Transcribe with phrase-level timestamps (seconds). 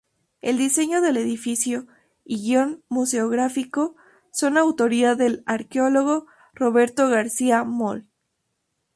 [0.41, 1.85] El diseño del edificio
[2.25, 3.95] y guion museográfico
[4.31, 8.07] son autoría del arqueólogo Roberto García Moll.